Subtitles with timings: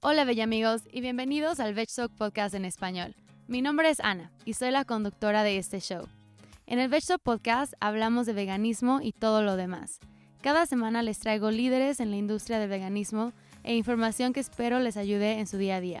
[0.00, 3.16] Hola bella amigos y bienvenidos al Veg Podcast en español.
[3.48, 6.06] Mi nombre es Ana y soy la conductora de este show.
[6.66, 9.98] En el Veg Podcast hablamos de veganismo y todo lo demás.
[10.40, 13.32] Cada semana les traigo líderes en la industria del veganismo
[13.64, 16.00] e información que espero les ayude en su día a día.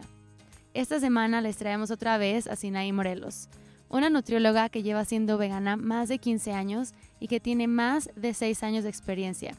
[0.74, 3.48] Esta semana les traemos otra vez a Sinaí Morelos,
[3.88, 8.32] una nutrióloga que lleva siendo vegana más de 15 años y que tiene más de
[8.32, 9.56] 6 años de experiencia.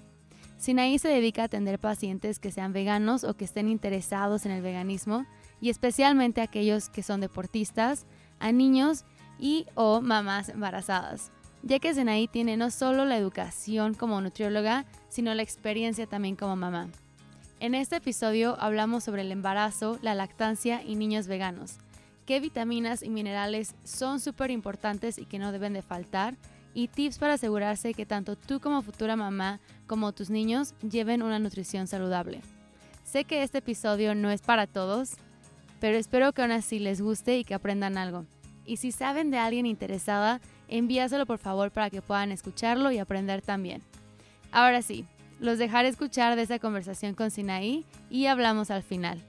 [0.60, 4.61] Sinaí se dedica a atender pacientes que sean veganos o que estén interesados en el
[4.61, 5.25] veganismo
[5.61, 8.06] y especialmente aquellos que son deportistas,
[8.39, 9.06] a niños
[9.39, 11.32] y o mamás embarazadas,
[11.64, 16.57] ya que Sinaí tiene no solo la educación como nutrióloga, sino la experiencia también como
[16.57, 16.89] mamá.
[17.62, 21.78] En este episodio hablamos sobre el embarazo, la lactancia y niños veganos,
[22.26, 26.36] qué vitaminas y minerales son súper importantes y que no deben de faltar,
[26.73, 31.39] y tips para asegurarse que tanto tú como futura mamá como tus niños lleven una
[31.39, 32.42] nutrición saludable.
[33.03, 35.14] Sé que este episodio no es para todos,
[35.80, 38.26] pero espero que aún así les guste y que aprendan algo.
[38.66, 43.42] Y si saben de alguien interesada, envíaselo por favor para que puedan escucharlo y aprender
[43.42, 43.81] también.
[44.52, 45.06] Ahora sí,
[45.39, 49.20] los dejaré escuchar de esa conversación con Sinaí y hablamos al final.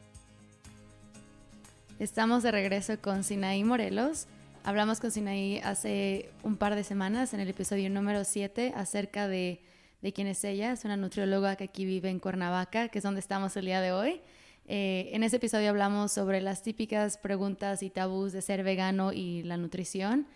[1.99, 4.27] Estamos de regreso con Sinaí Morelos
[4.63, 9.63] Hablamos con Sinaí hace un par de semanas en el episodio número 7 acerca de,
[10.03, 10.73] de quién es ella.
[10.73, 13.93] Es una nutrióloga que aquí vive en Cuernavaca, que es donde estamos el día de
[13.93, 14.21] hoy.
[14.67, 19.43] Eh, en ese episodio hablamos sobre las típicas preguntas y tabús de ser vegano y
[19.45, 20.27] la nutrición,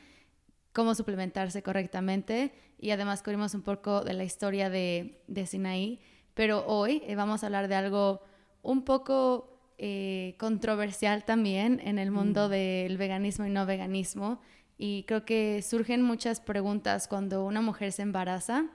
[0.72, 6.00] cómo suplementarse correctamente y además cubrimos un poco de la historia de, Sinaí.
[6.32, 8.22] Pero hoy eh, vamos a hablar de algo
[8.62, 12.50] un poco eh, controversial también en el mundo mm.
[12.50, 14.40] del veganismo y no veganismo.
[14.78, 18.66] Y creo que surgen muchas preguntas cuando una mujer se embaraza.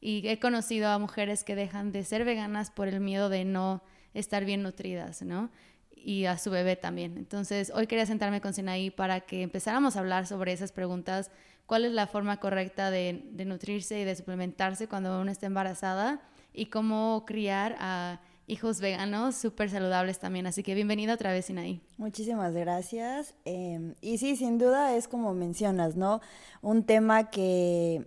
[0.00, 3.82] Y he conocido a mujeres que dejan de ser veganas por el miedo de no
[4.14, 5.50] estar bien nutridas, ¿no?
[5.94, 7.16] Y a su bebé también.
[7.16, 11.30] Entonces, hoy quería sentarme con Sinaí para que empezáramos a hablar sobre esas preguntas.
[11.66, 16.20] ¿Cuál es la forma correcta de, de nutrirse y de suplementarse cuando uno está embarazada?
[16.52, 20.46] Y cómo criar a hijos veganos súper saludables también.
[20.46, 21.80] Así que bienvenida otra vez, Sinaí.
[21.98, 23.34] Muchísimas gracias.
[23.44, 26.20] Em, y sí, sin duda es como mencionas, ¿no?
[26.62, 28.06] Un tema que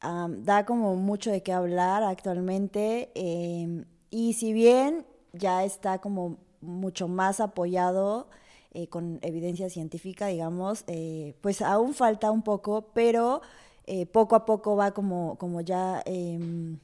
[0.00, 3.10] da como mucho de qué hablar actualmente.
[3.14, 8.28] Em, y si bien ya está como mucho más apoyado
[8.72, 13.42] eh, con evidencia científica, digamos, eh, pues aún falta un poco, pero
[13.86, 16.78] eh, poco a poco va como, como ya em,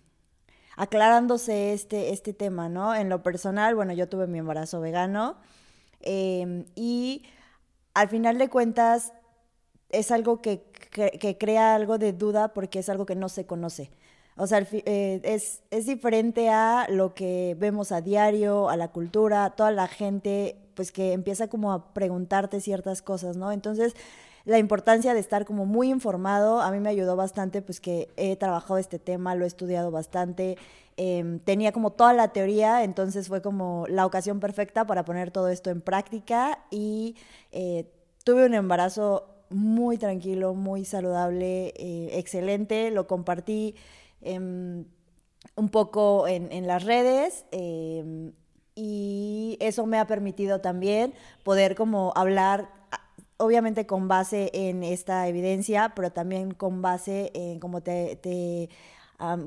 [0.76, 2.94] aclarándose este, este tema, ¿no?
[2.94, 5.37] En lo personal, bueno, yo tuve mi embarazo vegano
[6.00, 7.25] em, y
[7.94, 9.12] al final de cuentas
[9.88, 10.65] es algo que,
[11.38, 13.91] crea algo de duda porque es algo que no se conoce.
[14.36, 19.50] O sea, eh, es, es, diferente a lo que vemos a diario, a la cultura,
[19.56, 23.50] toda la gente, pues que empieza como a preguntarte ciertas cosas, ¿no?
[23.50, 23.94] Entonces,
[24.47, 26.61] la importancia de estar como muy informado.
[26.61, 30.57] A mí me ayudó bastante, pues que he trabajado este tema, lo he estudiado bastante.
[30.97, 35.49] Em, tenía como toda la teoría, entonces fue como la ocasión perfecta para poner todo
[35.49, 37.17] esto en práctica y
[37.53, 37.91] eh,
[38.25, 43.75] tuve un embarazo muy tranquilo, muy saludable, eh, excelente, lo compartí
[44.23, 44.84] em,
[45.57, 48.33] un poco en, en las redes em,
[48.75, 51.15] y eso me ha permitido también
[51.45, 52.71] poder como hablar
[53.38, 58.69] obviamente con base en esta evidencia, pero también con base en, como te,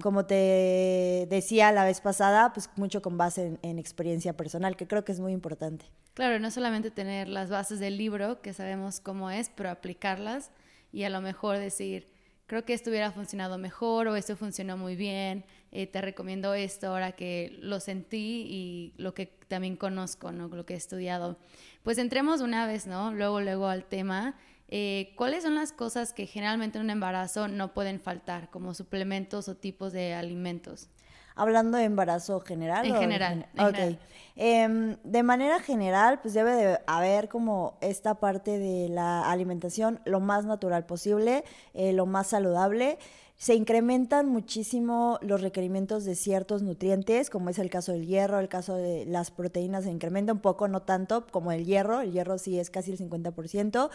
[0.01, 5.05] como te decía la vez pasada, pues mucho con base en, experiencia personal, que creo
[5.05, 5.85] que es muy importante.
[6.13, 10.51] Claro, no solamente tener las bases del libro, que sabemos cómo es, pero aplicarlas
[10.91, 12.07] y a lo mejor decir,
[12.49, 16.87] creo que esto hubiera funcionado mejor o esto funcionó muy bien, eh, te recomiendo esto
[16.87, 20.47] ahora que lo sentí y lo que también conozco, ¿no?
[20.47, 21.37] lo que he estudiado.
[21.83, 23.13] Pues entremos una vez, ¿no?
[23.13, 24.35] Luego, luego al tema.
[24.67, 29.47] Eh, ¿Cuáles son las cosas que generalmente en un embarazo no pueden faltar, como suplementos
[29.47, 30.89] o tipos de alimentos?
[31.39, 32.85] Hablando de embarazo general.
[32.85, 33.47] En general.
[33.57, 33.97] ok.
[34.41, 40.21] Em, de manera general, pues debe de haber como esta parte de la alimentación lo
[40.21, 41.43] más natural posible,
[41.73, 42.99] eh, lo más saludable
[43.39, 48.49] se incrementan muchísimo los requerimientos de ciertos nutrientes, como es el caso del hierro, el
[48.49, 52.37] caso de las proteínas se incrementa un poco, no tanto como el hierro, el hierro
[52.37, 53.89] sí es casi el 50%,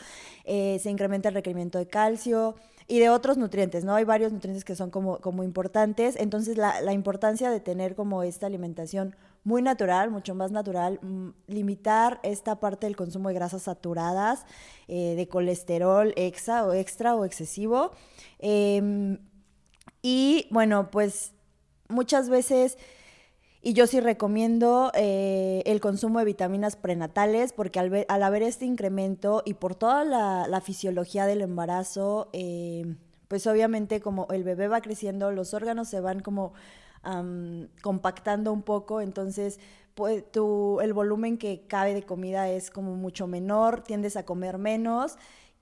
[0.45, 2.55] eh, se incrementa el requerimiento de calcio
[2.87, 3.95] y de otros nutrientes, ¿no?
[3.95, 8.23] Hay varios nutrientes que son como, como importantes, entonces la, la importancia de tener como
[8.23, 13.63] esta alimentación muy natural, mucho más natural, mm, limitar esta parte del consumo de grasas
[13.63, 14.47] saturadas,
[14.89, 17.93] eh, de colesterol extra o extra o excesivo.
[18.39, 19.19] Em,
[20.03, 21.33] y bueno, pues
[21.89, 22.79] muchas veces
[23.67, 28.67] Y yo sí recomiendo eh, el consumo de vitaminas prenatales porque al, al haber este
[28.67, 32.95] incremento y por toda la, fisiología del embarazo, eh,
[33.27, 36.53] pues obviamente como el bebé va creciendo, los órganos se van como
[37.83, 39.59] compactando un poco, entonces
[39.95, 44.59] pues, tu, el volumen que cabe de comida es como mucho menor, tiendes a comer
[44.59, 45.17] menos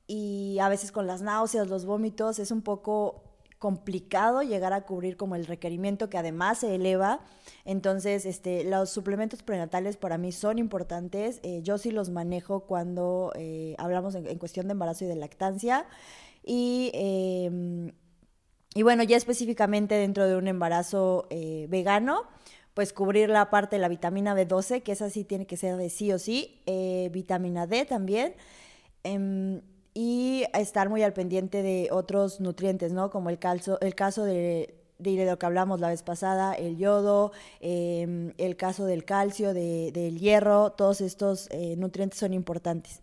[0.08, 3.22] y a veces con las náuseas, los vómitos, es un poco
[3.62, 7.20] complicado llegar a cubrir como el requerimiento que además se eleva.
[7.64, 11.38] Entonces, este, los suplementos prenatales para mí son importantes.
[11.44, 15.86] Eh, yo sí los manejo cuando eh, hablamos en, cuestión de embarazo y de lactancia.
[16.42, 17.92] Y, em,
[18.74, 22.24] y bueno, ya específicamente dentro de un embarazo eh, vegano,
[22.74, 25.88] pues cubrir la parte de la vitamina B12, que esa sí tiene que ser de
[25.88, 26.62] sí o sí,
[27.12, 28.34] vitamina D también.
[29.94, 33.10] Y estar muy al pendiente de otros nutrientes, ¿no?
[33.10, 37.32] Como el, calcio, el caso de, de lo que hablamos la vez pasada, el yodo,
[37.60, 43.02] em, el caso del calcio, de, del hierro, todos estos eh, nutrientes son importantes.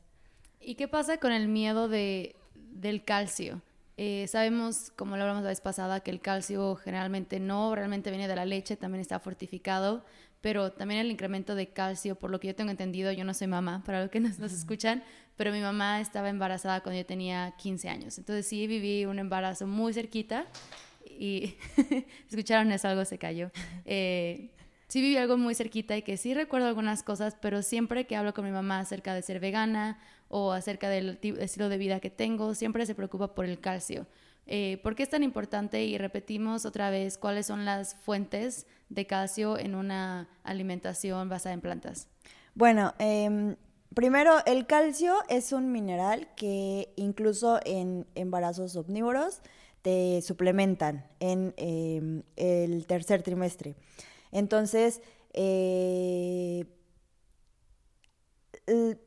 [0.59, 3.62] ¿Y qué pasa con el miedo de, del calcio?
[4.01, 8.29] Eh, sabemos, como lo hablamos la vez pasada, que el calcio generalmente no realmente viene
[8.29, 10.05] de la leche, también está fortificado,
[10.39, 13.47] pero también el incremento de calcio, por lo que yo tengo entendido, yo no soy
[13.47, 15.03] mamá, para los que nos, nos escuchan,
[15.35, 18.17] pero mi mamá estaba embarazada cuando yo tenía 15 años.
[18.17, 20.45] Entonces sí viví un embarazo muy cerquita
[21.05, 21.57] y
[22.29, 23.51] escucharon eso, algo se cayó.
[23.83, 24.51] Eh,
[24.87, 28.33] sí viví algo muy cerquita y que sí recuerdo algunas cosas, pero siempre que hablo
[28.33, 29.99] con mi mamá acerca de ser vegana
[30.29, 34.07] o acerca del estilo de vida que tengo, siempre se preocupa por el calcio.
[34.47, 35.83] Eh, ¿Por qué es tan importante?
[35.83, 41.61] Y repetimos otra vez cuáles son las fuentes de calcio en una alimentación basada en
[41.61, 42.07] plantas.
[42.55, 43.55] Bueno, eh,
[43.93, 49.41] Primero, el calcio es un mineral que incluso en embarazos omnívoros
[49.81, 53.75] te suplementan en em, el tercer trimestre.
[54.31, 55.01] Entonces,
[55.33, 56.65] eh,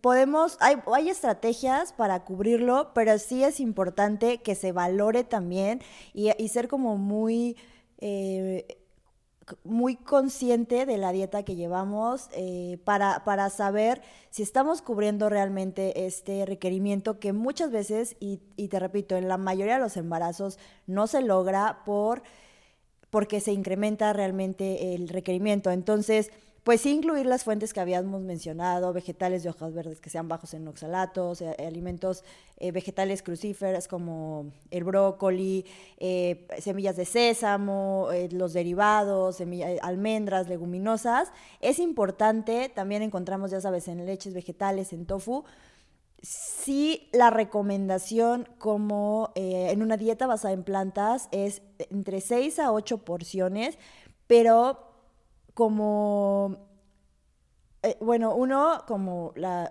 [0.01, 5.81] podemos, hay, hay, estrategias para cubrirlo, pero sí es importante que se valore también
[6.15, 7.57] y, ser como muy...
[7.99, 8.79] Eh,
[9.65, 14.01] muy consciente de la dieta que llevamos eh, para, para, saber
[14.31, 19.39] si estamos cubriendo realmente este requerimiento que muchas veces, y, y, te repito, en la
[19.39, 22.23] mayoría de los embarazos no se logra por
[23.13, 25.71] porque se incrementa realmente el requerimiento.
[25.71, 26.31] Entonces,
[26.65, 30.55] pues sí incluir las fuentes que habíamos mencionado, vegetales de hojas verdes que sean bajos
[30.55, 32.23] en oxalatos, eh, alimentos
[32.57, 35.67] eh, vegetales crucíferos como el brócoli,
[35.99, 39.43] eh, semillas de sésamo, los derivados,
[39.83, 41.33] almendras, leguminosas.
[41.61, 45.43] Es importante, también encontramos, ya sabes, en leches vegetales, en tofu,
[46.23, 52.99] sí la recomendación como en una dieta basada en plantas es entre 6 a 8
[52.99, 53.77] porciones,
[54.29, 54.92] pero
[55.55, 56.57] como,
[57.83, 59.71] eh, bueno, uno como la,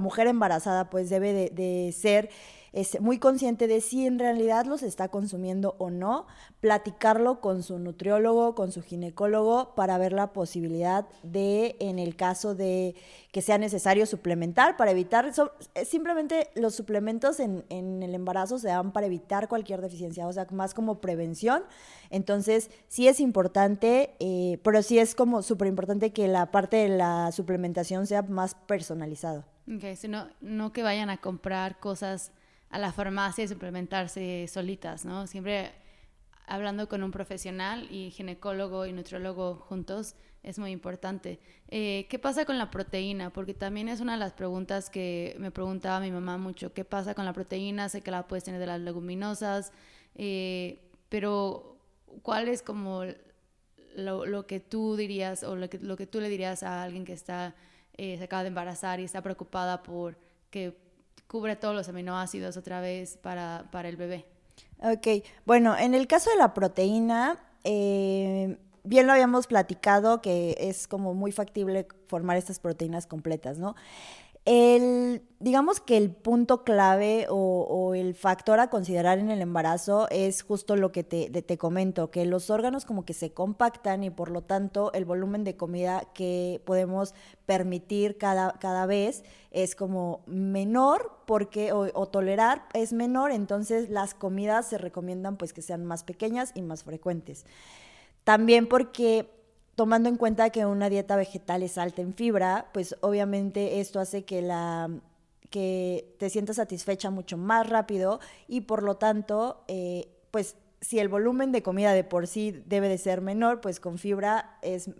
[0.00, 2.30] mujer embarazada pues debe de, de ser
[2.72, 6.26] es muy consciente de si en realidad los está consumiendo o no,
[6.60, 12.54] platicarlo con su nutriólogo, con su ginecólogo, para ver la posibilidad de, en el caso
[12.54, 12.94] de
[13.32, 15.30] que sea necesario suplementar, para evitar,
[15.74, 20.32] eh, simplemente los suplementos en, en el embarazo se dan para evitar cualquier deficiencia, o
[20.32, 21.62] sea, más como prevención.
[22.10, 26.88] Entonces, sí es importante, eh, pero sí es como súper importante que la parte de
[26.88, 29.46] la suplementación sea más personalizada.
[29.72, 32.32] Ok, sino no que vayan a comprar cosas
[32.70, 35.26] a la farmacia y suplementarse solitas, ¿no?
[35.26, 35.72] Siempre
[36.46, 41.40] hablando con un profesional y ginecólogo y nutriólogo juntos es muy importante.
[41.68, 43.30] Eh, ¿Qué pasa con la proteína?
[43.30, 46.72] Porque también es una de las preguntas que me preguntaba mi mamá mucho.
[46.72, 47.88] ¿Qué pasa con la proteína?
[47.88, 49.72] Sé que la puedes tener de las leguminosas,
[50.14, 51.76] eh, pero
[52.22, 53.02] ¿cuál es como
[53.94, 57.54] lo, que tú dirías o lo que, tú le dirías a alguien que está,
[57.96, 60.16] eh, se acaba de embarazar y está preocupada por
[60.50, 60.87] que
[61.28, 64.24] cubre todos los aminoácidos otra vez para, para el bebé.
[64.80, 70.88] Ok, bueno, en el caso de la proteína, eh, bien lo habíamos platicado que es
[70.88, 73.76] como muy factible formar estas proteínas completas, ¿no?
[74.44, 80.42] El, digamos que el punto clave o, el factor a considerar en el embarazo es
[80.42, 84.30] justo lo que te, te, comento, que los órganos como que se compactan y por
[84.30, 87.14] lo tanto el volumen de comida que podemos
[87.44, 94.14] permitir cada, cada vez es como menor porque o, o, tolerar es menor, entonces las
[94.14, 97.44] comidas se recomiendan pues que sean más pequeñas y más frecuentes.
[98.24, 99.37] También porque
[99.78, 104.24] tomando en cuenta que una dieta vegetal es alta en fibra, pues obviamente esto hace
[104.24, 104.90] que la
[105.50, 108.18] que te sientas satisfecha mucho más rápido
[108.48, 112.88] y por lo tanto, eh, pues si el volumen de comida de por sí debe
[112.88, 114.90] de ser menor, pues con fibra es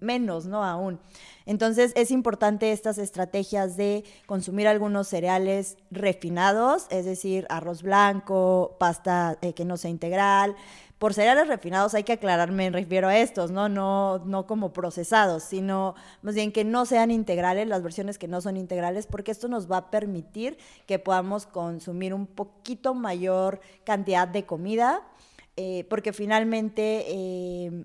[0.00, 0.64] menos, ¿no?
[0.64, 1.00] Aún.
[1.46, 9.38] Entonces es importante estas estrategias de consumir algunos cereales refinados, es decir, arroz blanco, pasta
[9.42, 10.54] eh, que no sea integral,
[10.98, 13.68] por cereales refinados hay que aclarar, me refiero a estos, ¿no?
[13.68, 18.40] No, no como procesados, sino más bien que no sean integrales, las versiones que no
[18.40, 24.28] son integrales, porque esto nos va a permitir que podamos consumir un poquito mayor cantidad
[24.28, 25.02] de comida,
[25.56, 27.04] eh, porque finalmente...
[27.08, 27.84] Eh,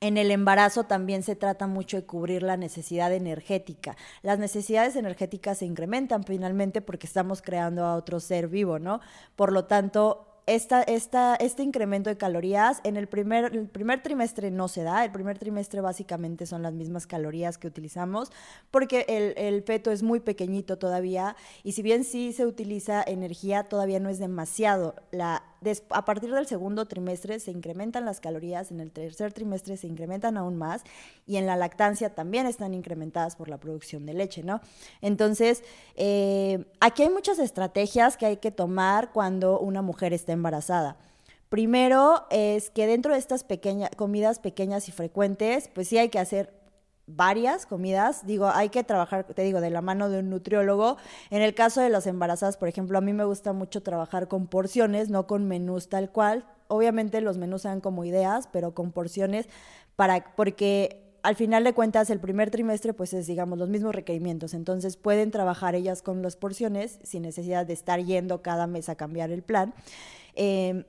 [0.00, 3.96] en el embarazo también se trata mucho de cubrir la necesidad energética.
[4.22, 9.00] Las necesidades energéticas se incrementan finalmente porque estamos creando a otro ser vivo, ¿no?
[9.34, 14.68] Por lo tanto, esta, esta, este incremento de calorías en el primer, primer trimestre no
[14.68, 15.04] se da.
[15.04, 18.32] El primer trimestre básicamente son las mismas calorías que utilizamos
[18.70, 23.64] porque el, el feto es muy pequeñito todavía y si bien sí se utiliza energía,
[23.64, 24.94] todavía no es demasiado.
[25.10, 25.42] La,
[25.90, 30.36] a partir del segundo trimestre se incrementan las calorías, en el tercer trimestre se incrementan
[30.36, 30.82] aún más
[31.26, 34.60] y en la lactancia también están incrementadas por la producción de leche, ¿no?
[35.00, 35.64] Entonces,
[35.96, 40.96] eh, aquí hay muchas estrategias que hay que tomar cuando una mujer está embarazada.
[41.48, 46.18] Primero es que dentro de estas pequeñas comidas pequeñas y frecuentes, pues sí hay que
[46.18, 46.57] hacer
[47.08, 48.26] varias comidas.
[48.26, 50.98] Digo, hay que trabajar, te digo, de la mano de un nutriólogo.
[51.30, 54.46] En el caso de las embarazadas, por ejemplo, a mí me gusta mucho trabajar con
[54.46, 56.44] porciones, no con menús tal cual.
[56.68, 59.48] Obviamente los menús sean como ideas, pero con porciones,
[59.96, 64.54] para, porque al final de cuentas el primer trimestre pues es digamos los mismos requerimientos,
[64.54, 68.94] entonces pueden trabajar ellas con las porciones sin necesidad de estar yendo cada mes a
[68.94, 69.74] cambiar el plan.
[70.34, 70.84] Eh,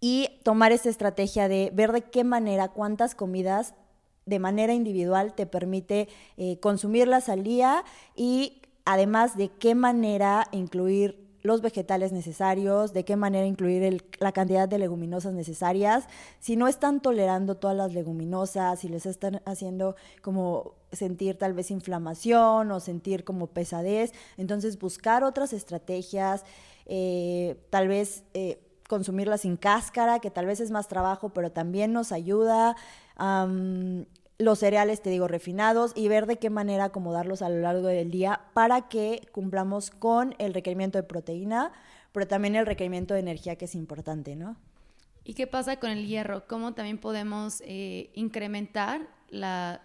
[0.00, 3.74] y tomar esta estrategia de ver de qué manera, cuántas comidas
[4.28, 11.28] de manera individual te permite eh, consumirlas al día y además de qué manera incluir
[11.42, 16.04] los vegetales necesarios, de qué manera incluir la cantidad de leguminosas necesarias.
[16.40, 21.70] Si no están tolerando todas las leguminosas, si les están haciendo como sentir tal vez
[21.70, 26.44] inflamación o sentir como pesadez, entonces buscar otras estrategias,
[26.86, 31.92] eh, tal vez eh, consumirlas sin cáscara, que tal vez es más trabajo, pero también
[31.92, 32.74] nos ayuda
[34.38, 38.10] los cereales, te digo, refinados y ver de qué manera acomodarlos a lo largo del
[38.10, 41.72] día para que cumplamos con el requerimiento de proteína,
[42.12, 44.56] pero también el requerimiento de energía que es importante, ¿no?
[45.24, 46.46] ¿Y qué pasa con el hierro?
[46.46, 49.82] ¿Cómo también podemos eh, incrementar la,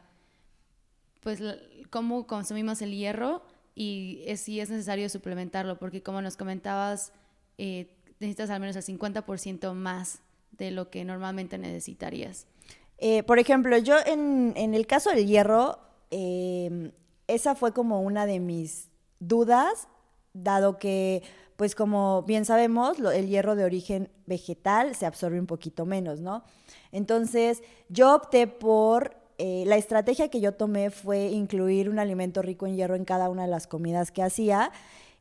[1.22, 1.42] pues,
[1.90, 3.44] cómo consumimos el hierro
[3.76, 5.80] y si es necesario suplementarlo?
[5.80, 7.12] Porque como nos comentabas,
[7.58, 12.48] eh, necesitas al menos el 50% más de lo que normalmente necesitarías.
[12.98, 15.80] Eh, por ejemplo, yo en, el caso del hierro,
[16.12, 16.92] em,
[17.28, 19.88] esa fue como una de mis dudas,
[20.34, 21.24] dado que,
[21.56, 26.44] pues como bien sabemos, el hierro de origen vegetal se absorbe un poquito menos, ¿no?
[26.92, 32.68] Entonces, yo opté por eh, la estrategia que yo tomé fue incluir un alimento rico
[32.68, 34.72] en hierro en cada una de las comidas que hacía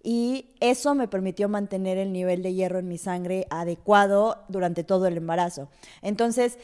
[0.03, 5.07] y eso me permitió mantener el nivel de hierro en mi sangre adecuado durante todo
[5.07, 5.69] el embarazo.
[6.03, 6.59] Entonces,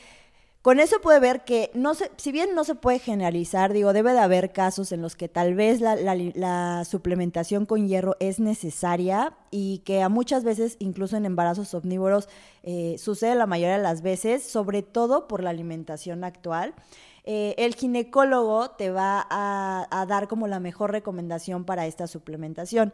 [0.62, 4.12] con eso puede ver que, no se, si bien no se puede generalizar, digo, debe
[4.12, 9.78] de haber casos en los que tal vez la, suplementación con hierro es necesaria y
[9.78, 12.28] que a muchas veces, incluso en embarazos omnívoros,
[12.64, 16.74] eh, sucede la mayoría de las veces, sobre todo por la alimentación actual.
[17.24, 22.92] Eh, el ginecólogo te va a dar como la mejor recomendación para esta suplementación.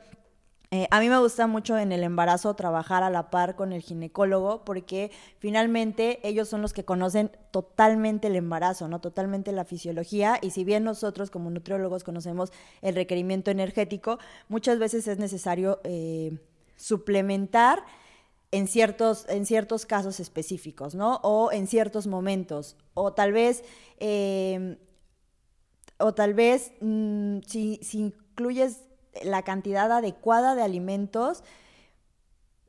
[0.74, 3.80] Eh, a mí me gusta mucho en el embarazo trabajar a la par con el
[3.80, 9.00] ginecólogo porque finalmente ellos son los que conocen totalmente el embarazo, ¿no?
[9.00, 12.50] Totalmente la fisiología y si bien nosotros como nutriólogos conocemos
[12.82, 16.40] el requerimiento energético, muchas veces es necesario eh,
[16.74, 17.84] suplementar
[18.50, 21.20] en ciertos, en ciertos casos específicos, ¿no?
[21.22, 22.76] O en ciertos momentos.
[22.94, 23.62] O tal vez,
[23.98, 24.76] eh,
[25.98, 28.83] o tal vez mm, si, si incluyes
[29.22, 31.44] la cantidad adecuada de alimentos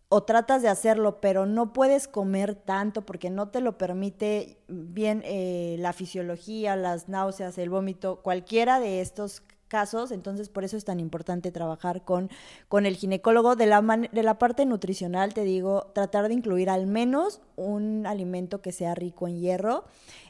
[0.10, 5.22] o tratas de hacerlo, pero no puedes comer tanto porque no te lo permite bien
[5.25, 10.86] eh, la fisiología, las náuseas, el vómito, cualquiera de estos casos, entonces por eso es
[10.86, 12.30] tan importante trabajar con,
[12.68, 13.56] con el ginecólogo.
[13.56, 18.62] De la, de la parte nutricional, te digo, tratar de incluir al menos un alimento
[18.62, 19.86] que sea rico en hierro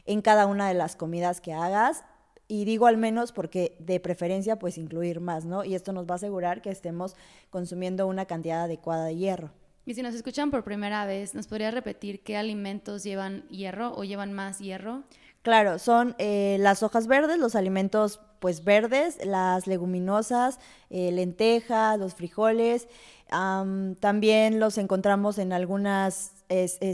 [0.06, 2.02] en cada una de las comidas que hagas
[2.48, 5.64] y digo al menos porque de preferencia pues incluir más, ¿no?
[5.64, 7.16] Y esto nos va a asegurar que estemos
[7.50, 9.50] consumiendo una cantidad adecuada de hierro.
[9.84, 14.04] Y si nos escuchan por primera vez, ¿nos podría repetir qué alimentos llevan hierro o
[14.04, 15.04] llevan más hierro?
[15.42, 20.58] Claro, son eh, las hojas verdes, los alimentos pues verdes, las leguminosas,
[20.90, 22.88] eh, lentejas, los frijoles.
[23.28, 26.32] también los encontramos en algunas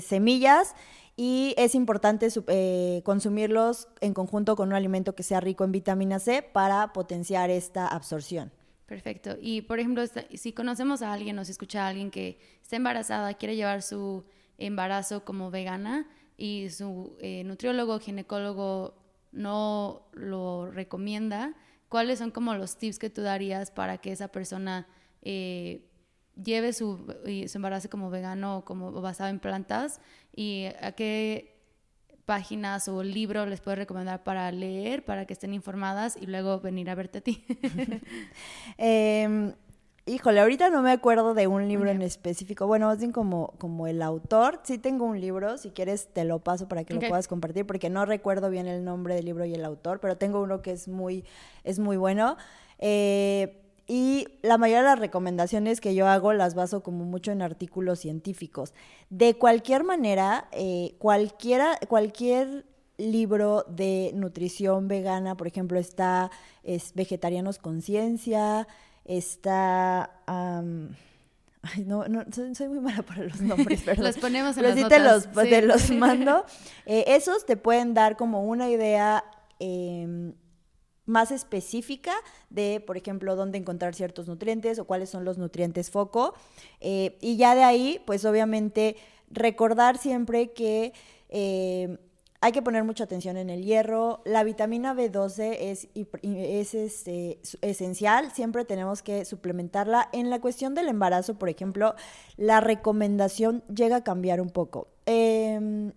[0.02, 0.74] semillas
[1.16, 6.18] y es importante eh, consumirlos en conjunto con un alimento que sea rico en vitamina
[6.18, 8.50] C para potenciar esta absorción.
[8.86, 9.36] Perfecto.
[9.40, 10.02] Y por ejemplo,
[10.34, 14.24] si conocemos a alguien o si escucha a alguien que está embarazada, quiere llevar su
[14.58, 18.94] embarazo como vegana y su eh, nutriólogo, ginecólogo
[19.32, 21.54] no lo recomienda,
[21.88, 24.86] ¿cuáles son como los tips que tú darías para que esa persona
[25.22, 25.88] eh,
[26.42, 30.00] lleve su, su, embarazo como vegano o como basado en plantas
[30.34, 31.52] y a qué
[32.24, 36.88] páginas o libros les puedes recomendar para leer, para que estén informadas y luego venir
[36.90, 37.44] a verte a ti?
[38.78, 39.52] Em,
[40.06, 42.66] híjole, ahorita no me acuerdo de un libro en específico.
[42.66, 44.60] Bueno, más bien como, como el autor.
[44.62, 47.90] Sí tengo un libro, si quieres te lo paso para que lo puedas compartir, porque
[47.90, 50.88] no recuerdo bien el nombre del libro y el autor, pero tengo uno que es
[50.88, 51.24] muy,
[51.64, 52.36] es muy bueno.
[52.78, 57.42] Eh, y la mayoría de las recomendaciones que yo hago las baso como mucho en
[57.42, 58.74] artículos científicos.
[59.10, 62.64] De cualquier manera, eh, cualquiera, cualquier
[62.96, 66.30] libro de nutrición vegana, por ejemplo, está
[66.62, 68.68] es Vegetarianos Conciencia,
[69.04, 70.10] está...
[71.64, 74.06] Ay, no, no soy, muy mala para los nombres, perdón.
[74.06, 74.90] los ponemos en las notas.
[74.90, 76.44] Te los, te los mando.
[76.86, 79.24] Eh, esos te pueden dar como una idea
[79.60, 80.32] eh,
[81.06, 82.14] más específica
[82.50, 86.34] de, por ejemplo, dónde encontrar ciertos nutrientes o cuáles son los nutrientes foco.
[86.80, 88.96] Eh, y ya de ahí, pues obviamente,
[89.30, 90.92] recordar siempre que
[91.28, 91.98] eh,
[92.42, 94.20] hay que poner mucha atención en el hierro.
[94.24, 100.08] La vitamina B12 es, es este, esencial, siempre tenemos que suplementarla.
[100.12, 101.94] En la cuestión del embarazo, por ejemplo,
[102.36, 104.88] la recomendación llega a cambiar un poco.
[105.06, 105.92] Em,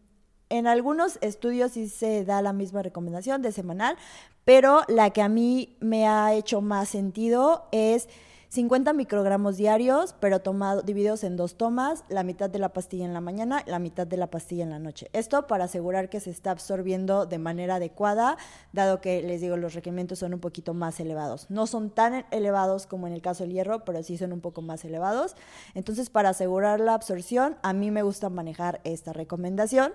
[0.57, 3.97] en algunos estudios sí se da la misma recomendación de semanal,
[4.43, 8.07] pero la que a mí me ha hecho más sentido es
[8.55, 13.13] 50 microgramos diarios, pero tomado, divididos en dos tomas, la mitad de la pastilla en
[13.13, 15.09] la mañana, la mitad de la pastilla en la noche.
[15.12, 18.38] Esto para asegurar que se está absorbiendo de manera adecuada,
[18.71, 21.47] dado que les digo, los requerimientos son un poquito más elevados.
[21.50, 24.62] No son tan elevados como en el caso del hierro, pero sí son un poco
[24.62, 25.36] más elevados.
[25.73, 29.91] Entonces, para asegurar la absorción, a mí me gusta manejar esta recomendación.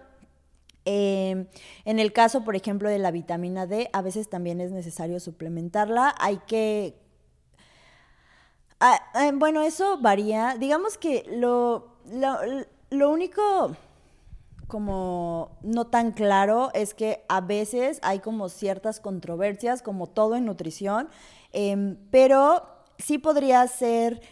[0.92, 1.46] Em,
[1.84, 6.16] en el caso, por ejemplo, de la vitamina D, a veces también es necesario suplementarla.
[6.18, 6.96] Hay que...
[8.80, 10.56] Ah, eh, bueno, eso varía.
[10.58, 11.94] Digamos que lo,
[12.90, 13.76] lo, único
[14.66, 20.44] como no tan claro es que a veces hay como ciertas controversias, como todo en
[20.44, 21.08] nutrición,
[21.52, 22.64] em, pero
[22.98, 24.22] sí podría ser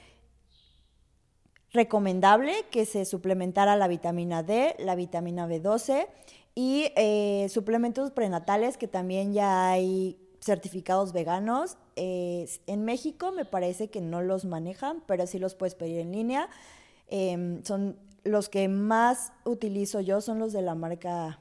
[1.72, 6.08] recomendable que se suplementara la vitamina D, la vitamina B12
[6.58, 11.76] y eh, suplementos prenatales que también ya hay certificados veganos.
[11.94, 16.48] en México me parece que no los manejan, pero sí los puedes pedir en línea.
[17.06, 21.38] Em, son los que más utilizo yo, son los de la marca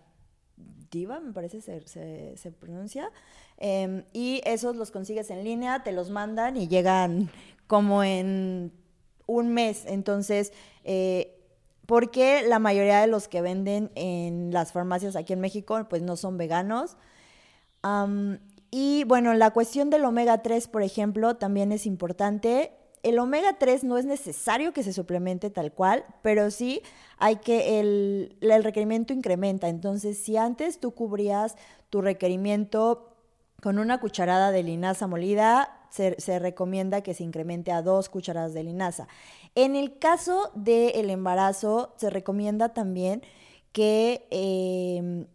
[0.91, 3.11] Diva, me parece se, se, pronuncia.
[3.57, 7.31] Em, y esos los consigues en línea, te los mandan y llegan
[7.65, 8.71] como en
[9.25, 9.85] un mes.
[9.87, 10.53] Entonces,
[10.83, 11.36] eh,
[11.87, 16.15] porque la mayoría de los que venden en las farmacias aquí en México pues no
[16.15, 16.97] son veganos.
[18.69, 22.73] y bueno, la cuestión del omega 3, por ejemplo, también es importante.
[23.03, 26.81] El omega 3 no es necesario que se suplemente tal cual, pero sí
[27.17, 29.69] hay que, el, requerimiento incrementa.
[29.69, 31.55] Entonces, si antes tú cubrías
[31.89, 33.15] tu requerimiento
[33.61, 38.63] con una cucharada de linaza molida, se, recomienda que se incremente a dos cucharadas de
[38.63, 39.07] linaza.
[39.57, 43.23] En el caso del embarazo, se recomienda también
[43.71, 45.25] que, em,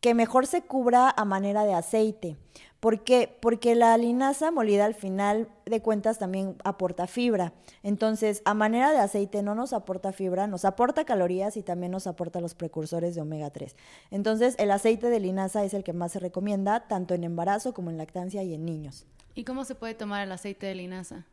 [0.00, 2.36] que mejor se cubra a manera de aceite.
[2.78, 3.38] ¿Por qué?
[3.42, 7.54] Porque la linaza molida al final de cuentas también aporta fibra.
[7.82, 12.06] Entonces, a manera de aceite no nos aporta fibra, nos aporta calorías y también nos
[12.06, 13.74] aporta los precursores de omega 3.
[14.12, 17.90] Entonces, el aceite de linaza es el que más se recomienda, tanto en embarazo como
[17.90, 19.06] en lactancia y en niños.
[19.34, 21.26] ¿Y cómo se puede tomar el aceite de linaza?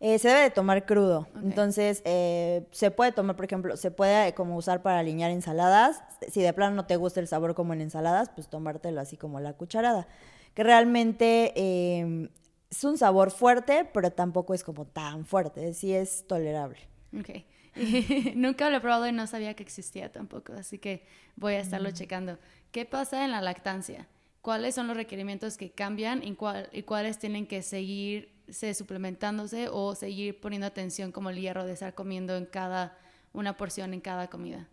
[0.00, 1.28] Eh, se debe de tomar crudo.
[1.42, 6.02] Entonces, eh, se puede tomar, por ejemplo, se puede eh, como usar para alinear ensaladas.
[6.30, 9.40] Si de plano no te gusta el sabor como en ensaladas, pues tomártelo así como
[9.40, 10.08] la cucharada
[10.54, 11.52] que realmente
[11.98, 12.28] em,
[12.70, 16.78] es un sabor fuerte, pero tampoco es como tan fuerte, sí es tolerable.
[17.18, 17.44] Ok.
[18.34, 21.04] Nunca lo he probado y no sabía que existía tampoco, así que
[21.36, 21.92] voy a estarlo mm.
[21.92, 22.38] checando.
[22.72, 24.08] ¿Qué pasa en la lactancia?
[24.42, 26.36] ¿Cuáles son los requerimientos que cambian y,
[26.72, 28.39] y cuáles tienen que seguirse
[28.74, 32.96] suplementándose o seguir poniendo atención como el hierro de estar comiendo en cada
[33.32, 34.68] una porción en cada comida?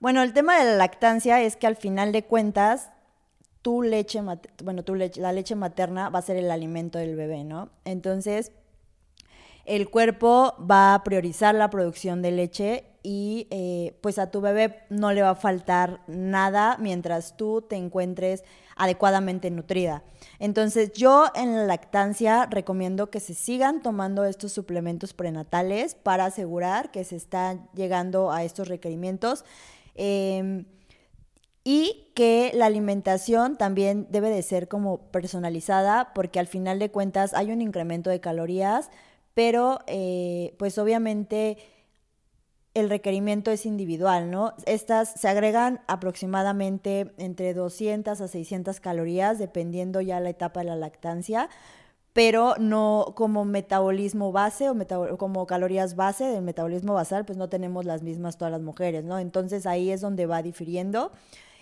[0.00, 2.90] Bueno, el tema de la lactancia es que al final de cuentas,
[3.62, 4.20] tu leche,
[4.62, 7.70] bueno, tu leche, la leche materna va a ser el alimento del bebé, ¿no?
[7.84, 8.52] Entonces,
[9.64, 14.82] el cuerpo va a priorizar la producción de leche y eh, pues a tu bebé
[14.88, 18.44] no le va a faltar nada mientras tú te encuentres
[18.78, 20.02] adecuadamente nutrida.
[20.38, 26.90] Entonces yo en la lactancia recomiendo que se sigan tomando estos suplementos prenatales para asegurar
[26.90, 29.44] que se está llegando a estos requerimientos.
[29.94, 30.64] Em,
[31.64, 37.34] y que la alimentación también debe de ser como personalizada porque al final de cuentas
[37.34, 38.90] hay un incremento de calorías,
[39.34, 41.58] pero eh, pues obviamente
[42.74, 44.54] el requerimiento es individual, ¿no?
[44.66, 50.76] Estas se agregan aproximadamente entre 200 a 600 calorías, dependiendo ya la etapa de la
[50.76, 51.48] lactancia,
[52.12, 57.84] pero no como metabolismo base o como calorías base del metabolismo basal, pues no tenemos
[57.84, 59.18] las mismas todas las mujeres, ¿no?
[59.18, 61.12] Entonces ahí es donde va difiriendo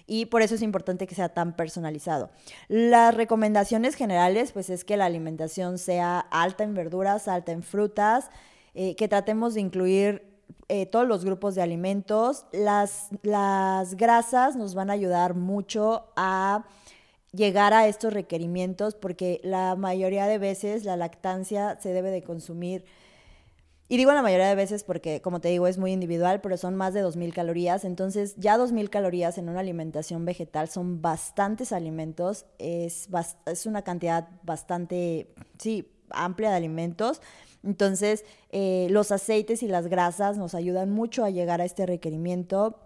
[0.07, 2.31] y por eso es importante que sea tan personalizado.
[2.69, 8.31] Las recomendaciones generales, pues es que la alimentación sea alta en verduras, alta en frutas,
[8.75, 10.36] eh, que tratemos de incluir
[10.69, 12.47] eh, todos los grupos de alimentos.
[12.53, 16.65] Las, las grasas nos van a ayudar mucho a
[17.33, 22.85] llegar a estos requerimientos porque la mayoría de veces la lactancia se debe de consumir.
[23.89, 26.75] Y digo la mayoría de veces porque, como te digo, es muy individual, pero son
[26.75, 27.85] más de 2.000 calorías.
[27.85, 32.47] Entonces, ya 2.000 calorías en una alimentación vegetal son bastantes alimentos.
[32.59, 33.09] Es,
[33.47, 37.21] es una cantidad bastante, sí, amplia de alimentos.
[37.67, 42.79] Entonces, eh, los aceites y las grasas nos ayudan mucho a llegar a este requerimiento.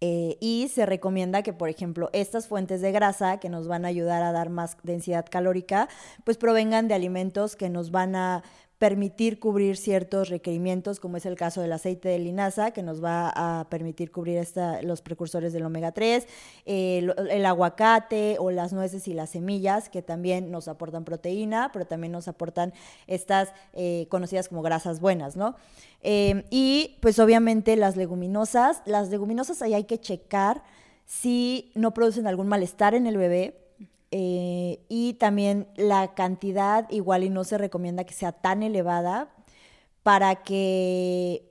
[0.00, 3.88] Eh, y se recomienda que, por ejemplo, estas fuentes de grasa que nos van a
[3.88, 5.88] ayudar a dar más densidad calórica,
[6.24, 8.44] pues provengan de alimentos que nos van a
[8.78, 13.32] permitir cubrir ciertos requerimientos, como es el caso del aceite de linaza, que nos va
[13.34, 16.26] a permitir cubrir esta, los precursores del omega 3,
[16.64, 22.12] el, aguacate o las nueces y las semillas, que también nos aportan proteína, pero también
[22.12, 22.72] nos aportan
[23.08, 25.56] estas eh, conocidas como grasas buenas, ¿no?
[26.02, 30.62] Eh, y pues obviamente las leguminosas, las leguminosas ahí hay que checar
[31.04, 33.67] si no producen algún malestar en el bebé,
[34.10, 39.28] eh, y también la cantidad igual y no se recomienda que sea tan elevada
[40.02, 41.47] para que,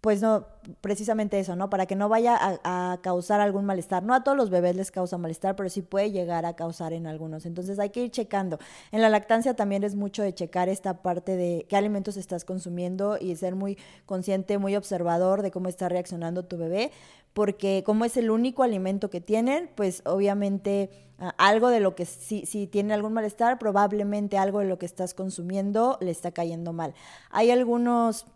[0.00, 0.46] pues no,
[0.80, 1.70] precisamente eso, ¿no?
[1.70, 4.04] Para que no vaya a, causar algún malestar.
[4.04, 7.06] No a todos los bebés les causa malestar, pero sí puede llegar a causar en
[7.06, 7.46] algunos.
[7.46, 8.58] Entonces hay que ir checando.
[8.92, 13.18] En la lactancia también es mucho de checar esta parte de qué alimentos estás consumiendo
[13.20, 16.92] y ser muy consciente, muy observador de cómo está reaccionando tu bebé,
[17.32, 22.04] porque como es el único alimento que tienen, pues obviamente ah, algo de lo que
[22.04, 26.72] si, si tiene algún malestar, probablemente algo de lo que estás consumiendo le está cayendo
[26.72, 26.94] mal.
[27.30, 28.26] Hay algunos,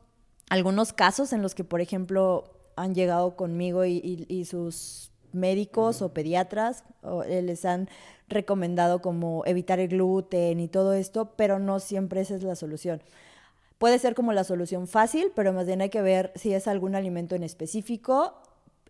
[0.53, 2.45] algunos casos en los que, por ejemplo,
[2.77, 6.85] han llegado conmigo y, sus médicos o pediatras
[7.27, 7.89] eh, les han
[8.29, 13.01] recomendado como evitar el gluten y todo esto, pero no siempre esa es la solución.
[13.79, 16.97] Puede ser como la solución fácil, pero más bien hay que ver si es algún
[16.97, 18.35] alimento en específico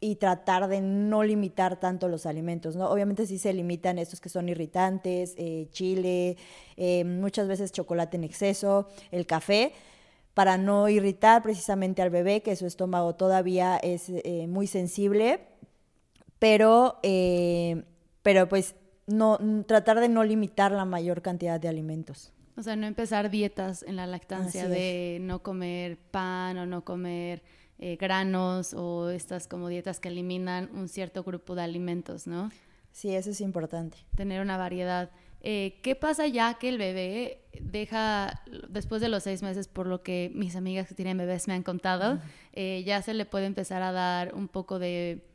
[0.00, 2.90] y tratar de no limitar tanto los alimentos, ¿no?
[2.90, 6.36] Obviamente sí se limitan estos que son irritantes, eh, chile,
[6.76, 9.72] eh, muchas veces chocolate en exceso, el café,
[10.34, 15.40] para no irritar precisamente al bebé, que su estómago todavía es eh, muy sensible,
[16.38, 16.98] pero,
[18.22, 18.74] pero pues
[19.06, 22.32] no, tratar de no limitar la mayor cantidad de alimentos.
[22.56, 27.42] O sea, no empezar dietas en la lactancia de no comer pan o no comer
[27.78, 32.50] eh, granos o estas como dietas que eliminan un cierto grupo de alimentos, ¿no?
[32.92, 33.96] Sí, eso es importante.
[34.14, 35.10] Tener una variedad.
[35.44, 40.02] Eh, ¿Qué pasa ya que el bebé deja, después de los seis meses, por lo
[40.02, 42.20] que mis amigas que tienen bebés me han contado,
[42.52, 45.26] eh, ya se le puede empezar a dar un poco de,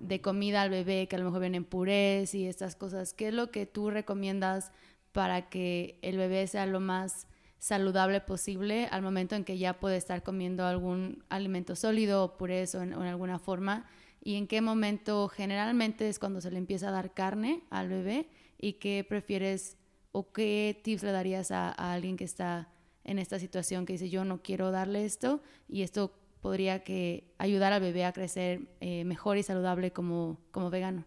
[0.00, 3.14] de, comida al bebé, que a lo mejor vienen purés y estas cosas?
[3.14, 4.72] ¿Qué es lo que tú recomiendas
[5.12, 7.28] para que el bebé sea lo más
[7.62, 12.80] saludable posible al momento en que ya puede estar comiendo algún alimento sólido o pureza
[12.80, 13.86] o en, alguna forma
[14.20, 18.26] y en qué momento generalmente es cuando se le empieza a dar carne al bebé
[18.62, 19.76] y qué prefieres
[20.12, 22.68] o qué tips le darías a, alguien que está
[23.04, 27.72] en esta situación que dice yo no quiero darle esto y esto podría que ayudar
[27.72, 31.04] al bebé a crecer eh, mejor y saludable como, como vegano.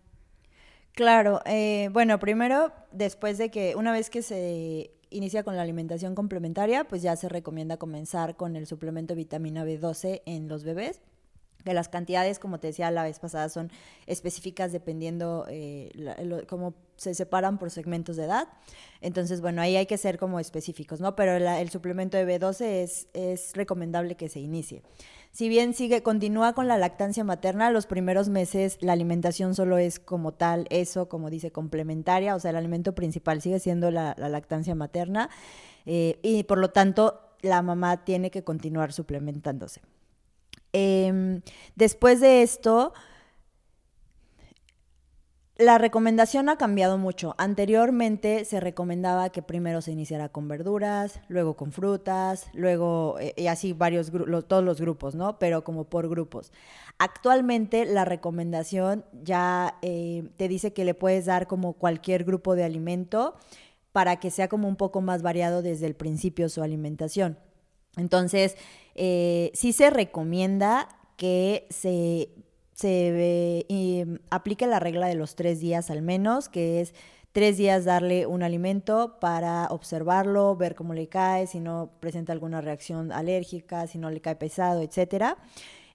[0.92, 6.16] Claro, eh, bueno, primero, después de que una vez que se inicia con la alimentación
[6.16, 11.02] complementaria, pues ya se recomienda comenzar con el suplemento vitamina B12 en los bebés.
[11.66, 13.72] Que las cantidades, como te decía la vez pasada, son
[14.06, 15.92] específicas dependiendo eh,
[16.48, 18.48] cómo se separan por segmentos de edad.
[19.02, 21.16] Entonces, bueno, ahí hay que ser como específicos, ¿no?
[21.16, 24.84] Pero el suplemento de B12 es, es recomendable que se inicie.
[25.32, 30.00] si bien sigue, continúa con la lactancia materna, los primeros meses la alimentación solo es
[30.00, 34.76] como tal, eso, como dice, complementaria, o sea, el alimento principal sigue siendo la, lactancia
[34.76, 35.30] materna
[35.86, 39.82] eh, y por lo tanto la mamá tiene que continuar suplementándose.
[40.78, 41.42] Em,
[41.76, 42.92] después de esto,
[45.56, 47.34] la recomendación ha cambiado mucho.
[47.38, 53.48] Anteriormente se recomendaba que primero se iniciara con verduras, luego con frutas, luego eh, y
[53.48, 54.12] así varios
[54.50, 55.40] todos los grupos, ¿no?
[55.40, 56.52] Pero como por grupos.
[56.98, 62.66] Actualmente la recomendación ya eh, te dice que le puedes dar como cualquier grupo de
[62.66, 63.36] alimento
[63.94, 67.38] para que sea como un poco más variado desde el principio su alimentación.
[67.96, 68.58] Entonces,
[68.96, 72.30] eh, sí se recomienda que se
[72.76, 73.66] se
[74.06, 76.94] mm, aplica la regla de los tres días al menos, que es
[77.32, 82.62] tres días darle un alimento para observarlo, ver cómo le cae, si no presenta alguna
[82.62, 85.36] reacción alérgica, si no le cae pesado, etc.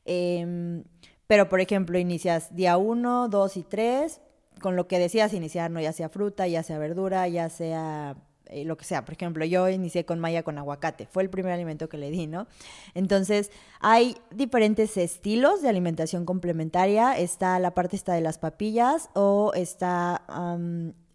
[0.04, 0.84] Em,
[1.26, 4.20] pero, por ejemplo, inicias día uno, dos y tres,
[4.60, 5.80] con lo que decías iniciar, ¿no?
[5.80, 8.16] ya sea fruta, ya sea verdura, ya sea
[8.50, 9.04] eh, lo que sea.
[9.04, 12.26] Por ejemplo, yo inicié con maya con aguacate, fue el primer alimento que le di,
[12.26, 12.46] ¿no?
[12.94, 17.16] Entonces, hay diferentes estilos de alimentación complementaria.
[17.16, 20.22] Está la parte esta de las papillas o está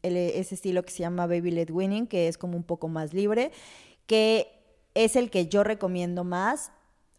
[0.02, 3.52] ese estilo que se llama Baby Led Winning, que es como un poco más libre,
[4.08, 4.48] que
[4.94, 6.72] es el que yo recomiendo más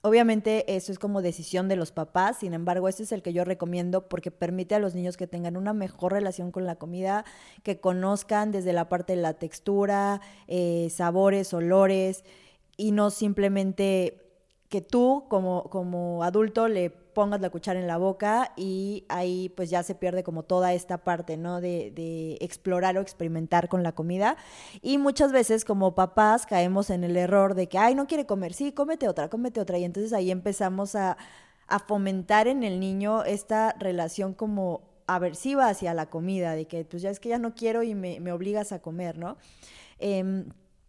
[0.07, 3.45] Obviamente eso es como decisión de los papás, sin embargo, este es el que yo
[3.45, 7.25] recomiendo porque permite a los niños que tengan una mejor relación con la comida,
[7.65, 12.23] que conozcan desde la parte de la textura, eh, sabores, olores,
[12.77, 14.23] y no simplemente
[14.69, 19.71] que tú como, como adulto le pongas la cuchara en la boca y ahí pues
[19.71, 21.63] ya se pierde como toda esta parte, ¿no?
[21.63, 24.37] De, de, explorar o experimentar con la comida.
[24.83, 28.53] Y muchas veces como papás caemos en el error de que, ay, no quiere comer,
[28.53, 29.79] sí, cómete otra, cómete otra.
[29.79, 31.17] Y entonces ahí empezamos a,
[31.89, 37.09] fomentar en el niño esta relación como aversiva hacia la comida, de que pues ya
[37.09, 39.39] es que ya no quiero y me, obligas a comer, ¿no?
[40.01, 40.45] Eh,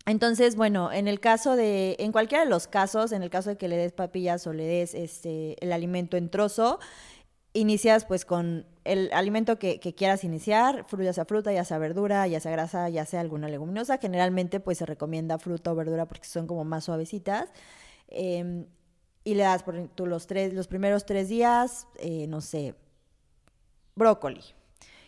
[0.07, 3.57] entonces, bueno, en el caso de, en cualquiera de los casos, en el caso de
[3.57, 6.79] que le des papillas o le des este, el alimento en trozo,
[7.51, 12.39] inicias pues con el alimento que, quieras iniciar, ya sea fruta, ya sea verdura, ya
[12.39, 13.97] sea grasa, ya sea alguna leguminosa.
[13.97, 17.49] Generalmente pues se recomienda fruta o verdura porque son como más suavecitas.
[18.07, 18.65] Em,
[19.25, 22.75] y le das por tú los, tres, los primeros tres días, eh, no sé,
[23.95, 24.43] brócoli.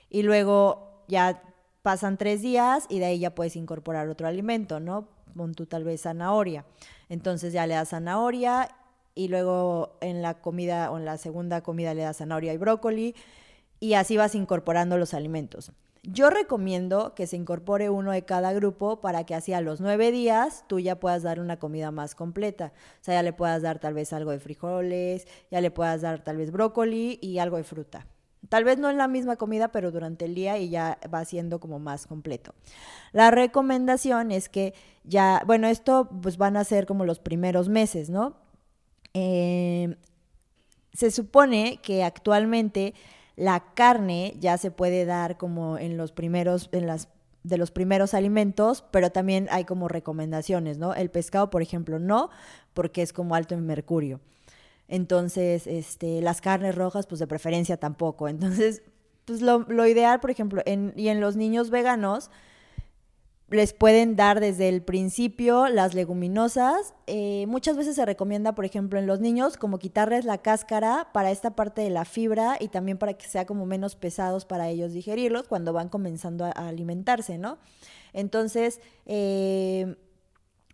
[0.10, 1.42] Y luego ya
[1.82, 5.08] pasan tres días y de ahí ya puedes incorporar otro alimento, ¿no?
[5.36, 6.66] Pon tú tal vez zanahoria.
[7.08, 8.70] Entonces ya le das zanahoria
[9.16, 13.16] y luego en la comida o en la segunda comida le das zanahoria y brócoli
[13.80, 15.72] y así vas incorporando los alimentos.
[16.04, 20.12] Yo recomiendo que se incorpore uno de cada grupo para que así a los nueve
[20.12, 22.72] días tú ya puedas dar una comida más completa.
[23.02, 26.24] O sea, ya le puedas dar tal vez algo de frijoles, ya le puedas dar
[26.24, 28.08] tal vez brócoli y algo de fruta.
[28.48, 31.60] Tal vez no en la misma comida, pero durante el día y ya va siendo
[31.60, 32.54] como más completo.
[33.12, 34.74] La recomendación es que
[35.04, 38.38] ya, bueno, esto pues van a ser como los primeros meses, ¿no?
[39.14, 39.98] Eh,
[40.94, 42.94] se supone que actualmente
[43.36, 47.10] la carne ya se puede dar como en los primeros, en las
[47.44, 50.94] de los primeros alimentos, pero también hay como recomendaciones, ¿no?
[50.94, 52.30] El pescado, por ejemplo, no,
[52.74, 54.20] porque es como alto en mercurio.
[54.90, 58.28] Entonces, este, las carnes rojas, pues de preferencia tampoco.
[58.28, 58.82] Entonces,
[59.24, 62.30] pues lo, ideal, por ejemplo, y en los niños veganos,
[63.52, 66.94] les pueden dar desde el principio las leguminosas.
[67.08, 71.32] Eh, muchas veces se recomienda, por ejemplo, en los niños, como quitarles la cáscara para
[71.32, 74.94] esta parte de la fibra y también para que sea como menos pesados para ellos
[74.94, 77.58] digerirlos cuando van comenzando a, alimentarse, ¿no?
[78.14, 79.96] Entonces, eh,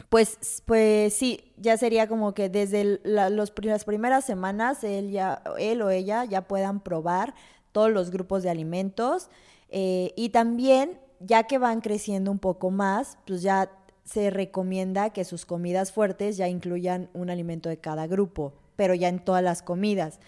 [0.09, 5.81] pues, pues sí, ya sería como que desde los, las primeras semanas él, ya, él
[5.81, 7.33] o ella ya puedan probar
[7.71, 9.29] todos los grupos de alimentos
[9.69, 13.71] eh, y también ya que van creciendo un poco más, pues ya
[14.03, 19.07] se recomienda que sus comidas fuertes ya incluyan un alimento de cada grupo, pero ya
[19.07, 20.19] en todas las comidas.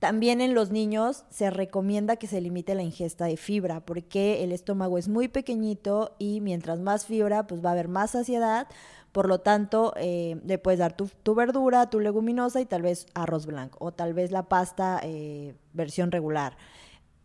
[0.00, 4.50] También en los niños se recomienda que se limite la ingesta de fibra porque el
[4.50, 8.66] estómago es muy pequeñito y mientras más fibra, pues va a haber más saciedad,
[9.12, 13.46] por lo tanto, eh, le puedes dar tu, verdura, tu leguminosa y tal vez arroz
[13.46, 16.56] blanco o tal vez la pasta eh, versión regular.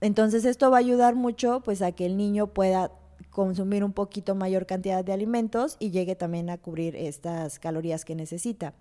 [0.01, 2.91] Entonces esto va a ayudar mucho pues a que el niño pueda
[3.29, 8.15] consumir un poquito mayor cantidad de alimentos y llegue también a cubrir estas calorías que
[8.15, 8.73] necesita.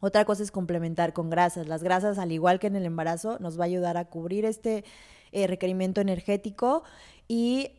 [0.00, 1.68] Otra cosa es complementar con grasas.
[1.68, 4.84] Las grasas, al igual que en el embarazo, nos va a ayudar a cubrir este
[5.32, 6.84] eh, requerimiento energético
[7.28, 7.72] y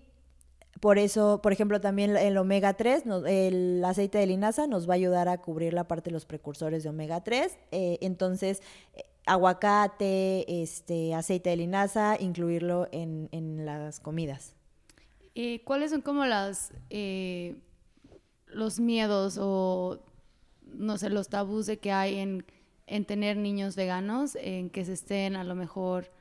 [0.82, 4.96] Por eso, por ejemplo, también el omega 3, el aceite de linaza nos va a
[4.96, 7.56] ayudar a cubrir la parte de los precursores de omega 3.
[7.70, 8.64] Eh, entonces,
[8.96, 14.56] eh, aguacate, este, aceite de linaza, incluirlo en, en las comidas.
[15.36, 16.74] Eh, ¿Cuáles son como las
[18.48, 20.00] los miedos o
[20.74, 22.44] no sé, los tabús de que hay en,
[22.88, 26.12] en tener niños veganos, en que se estén a lo mejor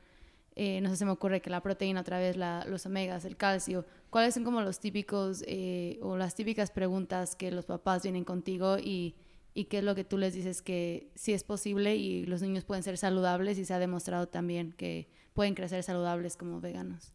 [0.55, 4.33] no sé, se me ocurre que la proteína otra vez, los omegas, el calcio, ¿Cuáles
[4.33, 9.15] son como los típicos eh, o las típicas preguntas que los papás vienen contigo y,
[9.53, 12.65] y, qué es lo que tú les dices que sí es posible y los niños
[12.65, 17.13] pueden ser saludables y se ha demostrado también que pueden crecer saludables como veganos?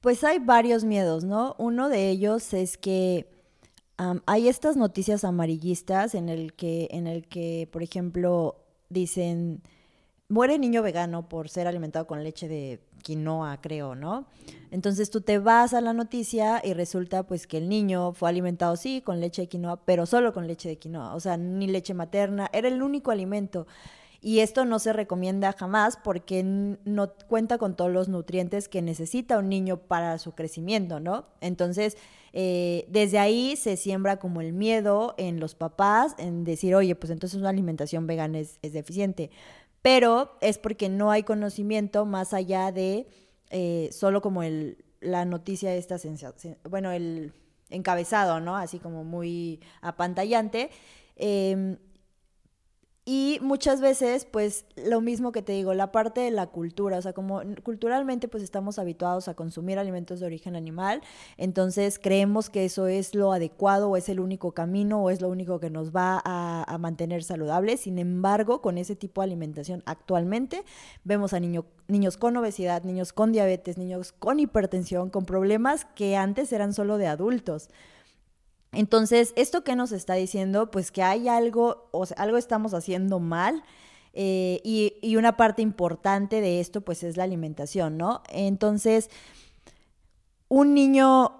[0.00, 1.56] Pues hay varios miedos, ¿no?
[1.58, 3.28] Uno de ellos es que
[4.24, 9.60] hay estas noticias amarillistas en el que, en el que, por ejemplo, dicen
[10.34, 14.26] muere niño vegano por ser alimentado con leche de quinoa, creo, ¿no?
[14.72, 18.74] Entonces tú te vas a la noticia y resulta pues que el niño fue alimentado
[18.74, 21.94] sí con leche de quinoa, pero solo con leche de quinoa, o sea, ni leche
[21.94, 23.68] materna, era el único alimento.
[24.20, 29.38] Y esto no se recomienda jamás porque no cuenta con todos los nutrientes que necesita
[29.38, 31.26] un niño para su crecimiento, ¿no?
[31.42, 31.98] Entonces,
[32.32, 37.10] eh, desde ahí se siembra como el miedo en los papás en decir, oye, pues
[37.12, 39.30] entonces una alimentación vegana es, es deficiente
[39.84, 43.06] pero es porque no hay conocimiento más allá de
[43.50, 47.34] eh, solo como el, la noticia esta sensación, bueno, el
[47.68, 48.56] encabezado, ¿no?
[48.56, 50.70] Así como muy apantallante.
[51.16, 51.76] Eh,
[53.06, 57.02] y muchas veces, pues lo mismo que te digo, la parte de la cultura, o
[57.02, 61.02] sea, como culturalmente pues estamos habituados a consumir alimentos de origen animal,
[61.36, 65.28] entonces creemos que eso es lo adecuado o es el único camino o es lo
[65.28, 67.80] único que nos va a, mantener saludables.
[67.80, 70.64] Sin embargo, con ese tipo de alimentación actualmente
[71.04, 76.52] vemos a niños con obesidad, niños con diabetes, niños con hipertensión, con problemas que antes
[76.52, 77.68] eran solo de adultos.
[78.74, 80.70] Entonces, ¿esto qué nos está diciendo?
[80.70, 83.62] Pues que hay algo, o sea, algo estamos haciendo mal.
[84.12, 88.22] Eh, y, una parte importante de esto, pues, es la alimentación, ¿no?
[88.28, 89.10] Entonces,
[90.48, 91.32] un niño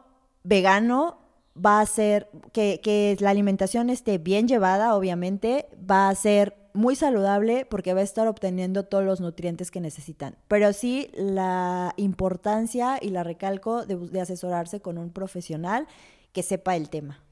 [0.43, 1.19] vegano
[1.57, 6.97] va a ser, que, que la alimentación esté bien llevada, obviamente, va a ser muy
[6.97, 10.37] saludable porque va a estar obteniendo todos los nutrientes que necesitan.
[10.49, 15.87] Pero sí la importancia, y la recalco, de asesorarse con un profesional
[16.35, 17.23] que sepa el tema.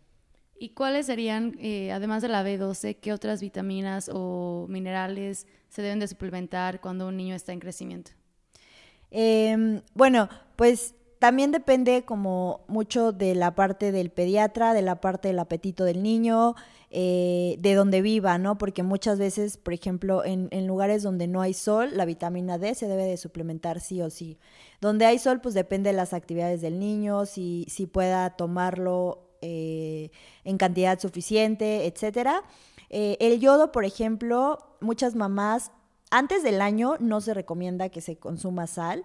[0.59, 5.99] ¿Y cuáles serían, eh, además de la B12, qué otras vitaminas o minerales se deben
[5.99, 8.13] de suplementar cuando un niño está en crecimiento?
[9.11, 15.29] Em, bueno, pues también depende como mucho de la parte del pediatra, de la parte
[15.29, 16.57] del apetito del niño,
[16.91, 18.59] eh, de donde viva, ¿no?
[18.59, 22.89] Porque muchas veces, por ejemplo, en, lugares donde no hay sol, la vitamina D se
[22.89, 24.37] debe de suplementar sí o sí.
[24.81, 30.11] Donde hay sol, pues depende de las actividades del niño, si, si pueda tomarlo eh,
[30.43, 32.43] en cantidad suficiente, etcétera.
[32.91, 35.71] Eh, el yodo, por ejemplo, muchas mamás,
[36.11, 39.05] antes del año no se recomienda que se consuma sal,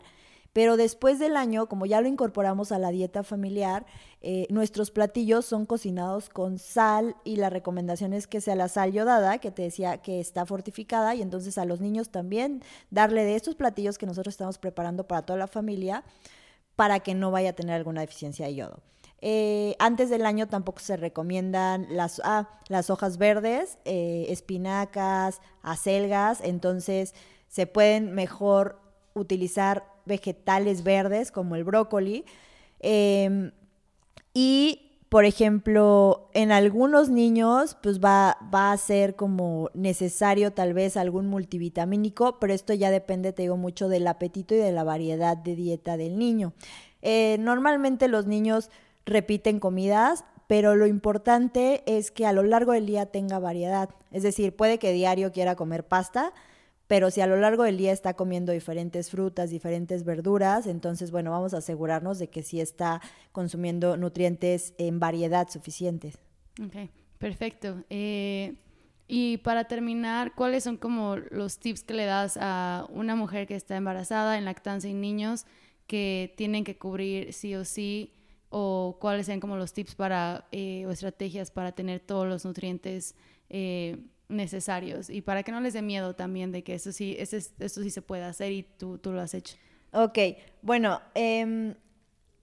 [0.58, 3.86] pero después del año, como ya lo incorporamos a la dieta familiar,
[4.22, 8.92] eh, nuestros platillos son cocinados con sal y la recomendación es que sea la sal
[8.92, 13.36] yodada, que te decía que está fortificada, y entonces a los niños también darle de
[13.36, 16.04] estos platillos que nosotros estamos preparando para toda la familia
[16.76, 18.82] para que no vaya a tener alguna deficiencia de yodo.
[19.22, 22.50] Eh, antes del año tampoco se recomiendan las, ah,
[22.90, 27.14] hojas verdes, eh, espinacas, acelgas, entonces
[27.48, 28.80] se pueden mejor
[29.14, 32.26] utilizar vegetales verdes como el brócoli.
[32.80, 33.52] Em,
[34.34, 40.98] y, por ejemplo, en algunos niños, pues va, va a ser como necesario tal vez
[40.98, 45.38] algún multivitamínico, pero esto ya depende, te digo, mucho del apetito y de la variedad
[45.38, 46.54] de dieta del niño.
[47.02, 48.70] Eh, normalmente los niños
[49.06, 53.90] repiten comidas, pero lo importante es que a lo largo del día tenga variedad.
[54.12, 56.34] Es decir, puede que diario quiera comer pasta,
[56.88, 61.32] pero si a lo largo del día está comiendo diferentes frutas, diferentes verduras, entonces, bueno,
[61.32, 66.18] vamos a asegurarnos de que sí está consumiendo nutrientes en variedad suficientes.
[66.64, 67.84] Ok, perfecto.
[67.90, 68.56] Eh,
[69.08, 73.56] y para terminar, ¿cuáles son como los tips que le das a una mujer que
[73.56, 75.46] está embarazada, en lactancia y niños,
[75.88, 78.14] que tienen que cubrir sí o sí
[78.50, 83.16] o cuáles sean como los tips para eh, o estrategias para tener todos los nutrientes
[83.50, 83.98] eh,
[84.30, 87.90] necesarios y para que no les dé miedo también de que eso sí, eso, sí
[87.90, 89.56] se puede hacer y tú, tú lo has hecho.
[89.94, 90.18] Ok,
[90.62, 91.76] bueno, em,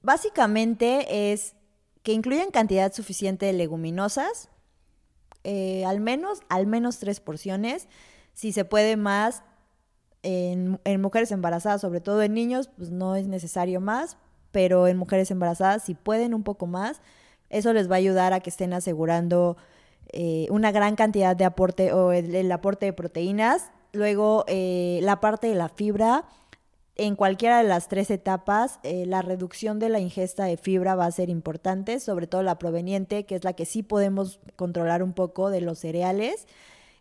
[0.03, 1.55] básicamente es
[2.03, 4.49] que incluyan cantidad suficiente de leguminosas,
[5.45, 7.89] eh, al menos, al menos tres porciones,
[8.32, 9.43] si se puede más,
[10.22, 14.16] en, en, mujeres embarazadas, sobre todo en niños, pues no es necesario más,
[14.53, 17.03] pero en mujeres embarazadas, si pueden un poco más,
[17.51, 19.59] eso les va a ayudar a que estén asegurando
[20.13, 23.71] eh, una gran cantidad de aporte o el, aporte de proteínas.
[23.93, 26.25] Luego, eh, la parte de la fibra.
[26.97, 31.07] En cualquiera de las tres etapas, eh, la reducción de la ingesta de fibra va
[31.07, 35.13] a ser importante, sobre todo la proveniente, que es la que sí podemos controlar un
[35.13, 36.47] poco de los cereales.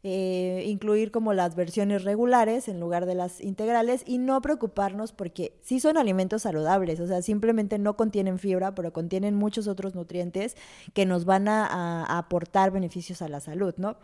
[0.06, 5.58] Eh, incluir como las versiones regulares en lugar de las integrales y no preocuparnos porque
[5.62, 10.58] sí son alimentos saludables, o sea, simplemente no contienen fibra, pero contienen muchos otros nutrientes
[10.93, 13.95] que nos van a aportar beneficios a la salud, ¿no?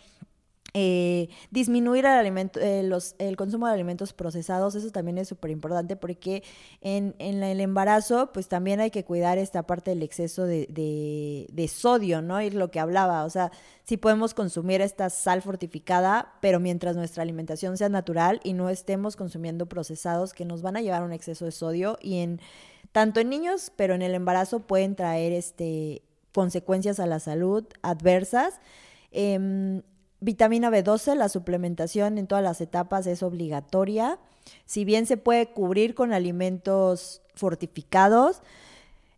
[0.74, 5.52] Eh, disminuir el, alimento, eh, los, el consumo de alimentos procesados, eso también es súper
[5.52, 6.44] importante porque
[6.82, 12.40] en, el embarazo pues también hay que cuidar esta parte del exceso de, sodio, ¿no?
[12.40, 13.52] Es lo que hablaba, o sea,
[13.84, 19.16] sí podemos consumir esta sal fortificada, pero mientras nuestra alimentación sea natural y no estemos
[19.16, 22.40] consumiendo procesados que nos van a llevar a un exceso de sodio y en
[22.92, 28.60] tanto en niños, pero en el embarazo pueden traer este consecuencias a la salud adversas.
[29.12, 29.82] Eh,
[30.22, 34.20] Vitamina B12, la suplementación en todas las etapas es obligatoria.
[34.66, 38.42] Si bien se puede cubrir con alimentos fortificados,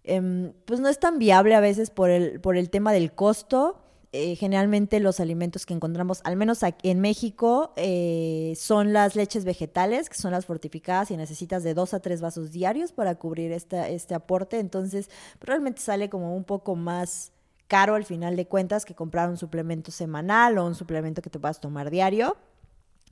[0.03, 3.77] em, pues no es tan viable a veces por el, por el tema del costo.
[4.13, 9.45] Eh, generalmente los alimentos que encontramos, al menos aquí en México, eh, son las leches
[9.45, 13.53] vegetales, que son las fortificadas y necesitas de dos a tres vasos diarios para cubrir
[13.53, 14.59] este aporte.
[14.59, 17.31] Entonces, realmente sale como un poco más
[17.71, 21.39] caro al final de cuentas que comprar un suplemento semanal o un suplemento que te
[21.39, 22.35] puedas tomar diario.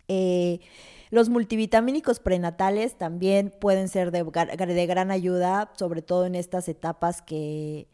[0.09, 0.59] Eh,
[1.11, 7.87] los multivitamínicos prenatales también pueden ser de, gran ayuda, sobre todo en estas etapas que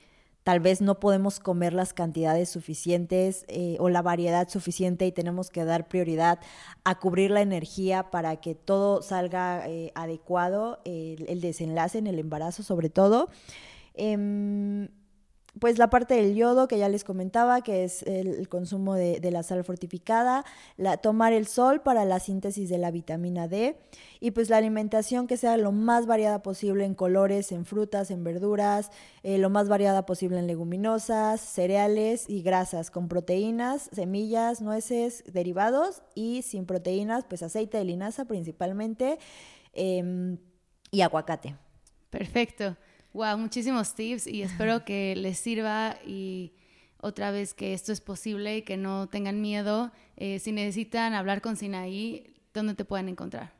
[0.44, 5.52] tal vez no podemos comer las cantidades suficientes eh, o la variedad suficiente y tenemos
[5.52, 6.40] que dar prioridad
[6.84, 12.64] a cubrir la energía para que todo salga eh, adecuado, el, desenlace en el embarazo
[12.64, 13.30] sobre todo.
[15.60, 19.42] Pues la parte del yodo que ya les comentaba, que es el, consumo de, la
[19.42, 20.44] sal fortificada,
[20.76, 23.78] la, tomar el sol para la síntesis de la vitamina D
[24.20, 28.24] y pues la alimentación que sea lo más variada posible en colores, en frutas, en
[28.24, 28.92] verduras,
[29.24, 36.02] eh, lo más variada posible en leguminosas, cereales y grasas, con proteínas, semillas, nueces, derivados
[36.16, 39.20] y sin proteínas, pues aceite de linaza principalmente
[39.74, 40.38] em,
[40.92, 41.56] y aguacate.
[42.10, 42.76] Perfecto.
[43.16, 46.52] Wow, muchísimos tips y espero que les sirva y
[47.00, 49.94] otra vez que esto es posible y que no tengan miedo.
[50.18, 53.54] Eh, si necesitan hablar con Sinaí, ¿dónde te pueden encontrar?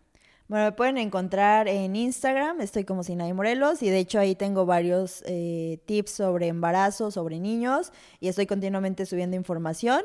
[0.48, 4.68] Bueno, me pueden encontrar en Instagram, estoy como Sinaí Morelos y de hecho ahí tengo
[4.68, 10.04] varios eh, tips sobre embarazo, sobre niños y estoy continuamente subiendo información.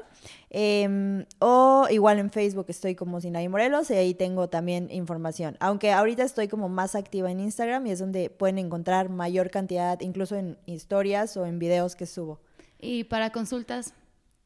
[0.49, 5.59] Em, o igual en Facebook estoy como Sinaí Morelos y ahí tengo también información.
[5.61, 10.01] Aunque ahorita estoy como más activa en Instagram y es donde pueden encontrar mayor cantidad,
[10.01, 12.41] incluso en historias o en videos que subo.
[12.81, 13.93] ¿Y para consultas?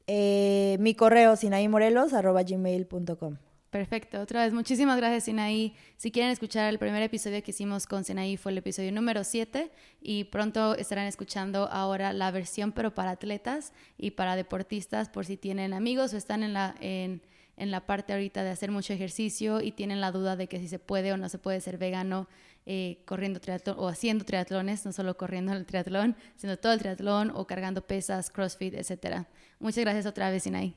[0.09, 3.37] Eh, mi correo gmail.com
[3.75, 4.21] Perfecto.
[4.21, 5.75] Otra vez, muchísimas gracias, Sinaí.
[5.97, 9.69] Si quieren escuchar el primer episodio que hicimos con Sinaí fue el episodio número 7
[10.01, 15.37] y pronto estarán escuchando ahora la versión, pero para atletas y para deportistas, por si
[15.37, 17.21] tienen amigos o están en la, en,
[17.57, 20.69] en la parte ahorita de hacer mucho ejercicio y tienen la duda de que si
[20.69, 22.29] se puede o no se puede ser vegano
[22.67, 27.33] eh, corriendo triatlón o haciendo triatlones, no solo corriendo el triatlón, sino todo el triatlón
[27.35, 29.27] o cargando pesas, crossfit, etcétera.
[29.59, 30.77] Muchas gracias otra vez, Sinaí.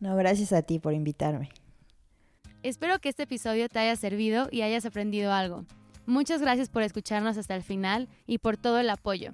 [0.00, 1.50] No, gracias a ti por invitarme.
[2.62, 5.64] Espero que este episodio te haya servido y hayas aprendido algo.
[6.06, 9.32] Muchas gracias por escucharnos hasta el final y por todo el apoyo.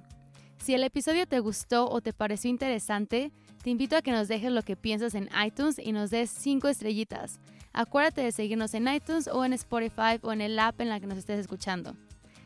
[0.59, 3.31] Si el episodio te gustó o te pareció interesante,
[3.63, 6.69] te invito a que nos dejes lo que piensas en iTunes y nos des 5
[6.69, 7.39] estrellitas.
[7.75, 11.07] Acuérdate de seguirnos en iTunes o en Spotify o en el app en la que
[11.07, 11.95] nos estés escuchando.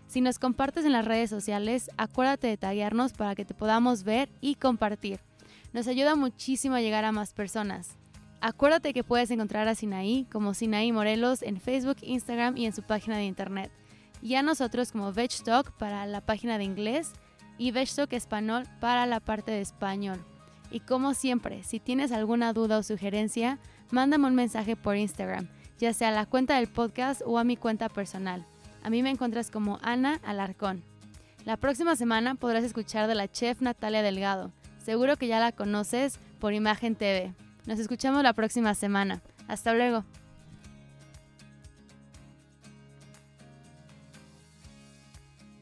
[0.09, 4.29] Si nos compartes en las redes sociales, acuérdate de taguearnos para que te podamos ver
[4.41, 5.21] y compartir.
[5.73, 7.97] Nos ayuda muchísimo a llegar a más personas.
[8.45, 12.83] Acuérdate que puedes encontrar a Sinaí como Sinaí Morelos en Facebook, Instagram y en su
[12.83, 13.71] página de internet.
[14.21, 17.13] Y a nosotros como VegTalk para la página de inglés
[17.57, 20.19] y VegTalk Español para la parte de español.
[20.73, 23.61] Y como siempre, si tienes alguna duda o sugerencia,
[23.93, 25.47] mándame un mensaje por Instagram,
[25.79, 28.45] ya sea a la cuenta del podcast o a mi cuenta personal.
[28.83, 30.83] A mí me encuentras como Ana Alarcón.
[31.45, 34.51] La próxima semana podrás escuchar de la chef Natalia Delgado.
[34.79, 37.33] Seguro que ya la conoces por Imagen TV.
[37.67, 39.23] Nos escuchamos la próxima semana.
[39.49, 40.05] Hasta luego.